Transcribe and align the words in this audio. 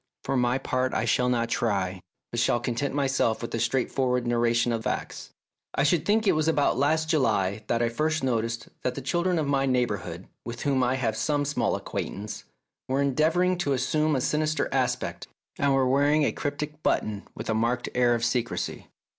For 0.23 0.35
my 0.35 0.57
part 0.57 0.95
I 0.95 1.05
shall 1.05 1.29
not 1.29 1.47
try, 1.47 2.01
but 2.31 2.39
shall 2.39 2.59
content 2.59 2.95
myself 2.95 3.39
with 3.39 3.53
a 3.53 3.59
straightforward 3.59 4.25
narration 4.25 4.71
of 4.71 4.85
facts. 4.85 5.29
I 5.75 5.83
should 5.83 6.05
think 6.07 6.25
it 6.25 6.31
was 6.31 6.47
about 6.47 6.75
last 6.75 7.07
July 7.07 7.63
that 7.67 7.83
I 7.83 7.89
first 7.89 8.23
noticed 8.23 8.67
that 8.81 8.95
the 8.95 9.03
children 9.03 9.37
of 9.37 9.45
my 9.45 9.67
neigh 9.67 9.85
bourhood, 9.85 10.25
with 10.43 10.63
whom 10.63 10.81
I 10.81 10.95
have 10.95 11.15
some 11.15 11.45
small 11.45 11.75
acquaintance, 11.75 12.45
were 12.87 12.99
endeavouring 13.03 13.59
to 13.59 13.73
assume 13.73 14.15
a 14.15 14.21
sinister 14.21 14.67
aspect, 14.73 15.27
and 15.59 15.71
were 15.71 15.87
wearing 15.87 16.23
a 16.23 16.31
cryptic 16.31 16.81
button 16.81 17.21
with 17.35 17.47
a 17.47 17.53
marked 17.53 17.87
air 17.93 18.15
of 18.15 18.25
secrecy. 18.25 18.87